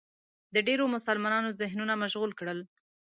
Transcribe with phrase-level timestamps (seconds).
[0.53, 2.59] د ډېرو مسلمانانو ذهنونه مشغول کړل